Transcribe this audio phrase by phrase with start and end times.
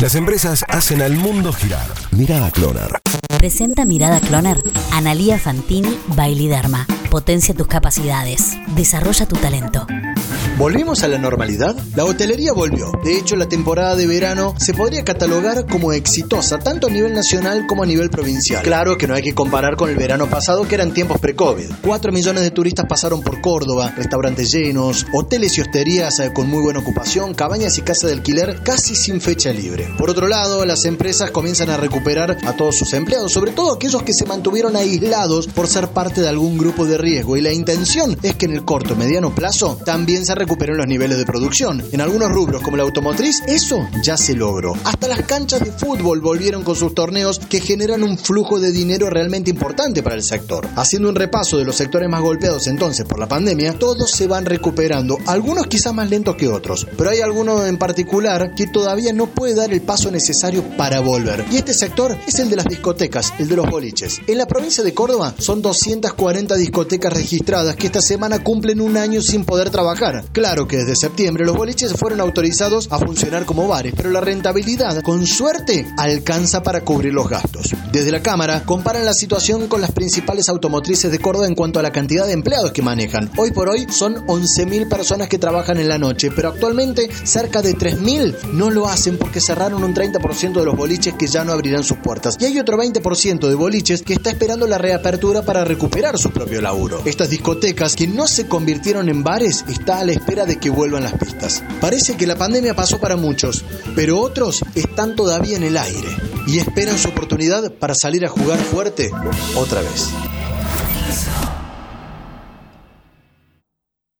[0.00, 1.86] Las empresas hacen al mundo girar.
[2.12, 3.00] Mirada Cloner.
[3.36, 4.56] Presenta Mirada Cloner.
[4.92, 6.86] Analía Fantini Bailiderma.
[7.10, 8.56] Potencia tus capacidades.
[8.76, 9.84] Desarrolla tu talento.
[10.60, 11.74] ¿Volvimos a la normalidad?
[11.96, 12.92] La hotelería volvió.
[13.02, 17.64] De hecho, la temporada de verano se podría catalogar como exitosa, tanto a nivel nacional
[17.66, 18.62] como a nivel provincial.
[18.62, 21.70] Claro que no hay que comparar con el verano pasado, que eran tiempos pre-COVID.
[21.82, 26.60] Cuatro millones de turistas pasaron por Córdoba, restaurantes llenos, hoteles y hosterías eh, con muy
[26.60, 29.88] buena ocupación, cabañas y casas de alquiler casi sin fecha libre.
[29.96, 34.02] Por otro lado, las empresas comienzan a recuperar a todos sus empleados, sobre todo aquellos
[34.02, 37.36] que se mantuvieron aislados por ser parte de algún grupo de riesgo.
[37.36, 41.18] Y la intención es que en el corto mediano plazo también se recuperen los niveles
[41.18, 41.82] de producción.
[41.92, 44.74] En algunos rubros, como la automotriz, eso ya se logró.
[44.84, 49.10] Hasta las canchas de fútbol volvieron con sus torneos que generan un flujo de dinero
[49.10, 50.68] realmente importante para el sector.
[50.76, 54.44] Haciendo un repaso de los sectores más golpeados entonces por la pandemia, todos se van
[54.44, 59.26] recuperando, algunos quizás más lentos que otros, pero hay alguno en particular que todavía no
[59.26, 61.44] puede dar el paso necesario para volver.
[61.50, 64.20] Y este sector es el de las discotecas, el de los boliches.
[64.26, 69.22] En la provincia de Córdoba son 240 discotecas registradas que esta semana cumplen un año
[69.22, 70.24] sin poder trabajar.
[70.32, 75.00] Claro que desde septiembre los boliches fueron autorizados a funcionar como bares, pero la rentabilidad,
[75.02, 77.74] con suerte, alcanza para cubrir los gastos.
[77.92, 81.82] Desde la Cámara comparan la situación con las principales automotrices de Córdoba en cuanto a
[81.82, 83.30] la cantidad de empleados que manejan.
[83.36, 87.76] Hoy por hoy son 11.000 personas que trabajan en la noche, pero actualmente cerca de
[87.76, 91.84] 3.000 no lo hacen porque cerraron un 30% de los boliches que ya no abrirán
[91.84, 92.36] sus puertas.
[92.40, 96.60] Y hay otro 20% de boliches que está esperando la reapertura para recuperar su propio
[96.60, 96.79] laburo.
[97.04, 101.02] Estas discotecas que no se convirtieron en bares está a la espera de que vuelvan
[101.02, 101.62] las pistas.
[101.80, 103.64] Parece que la pandemia pasó para muchos,
[103.94, 106.08] pero otros están todavía en el aire
[106.46, 109.10] y esperan su oportunidad para salir a jugar fuerte
[109.56, 110.08] otra vez.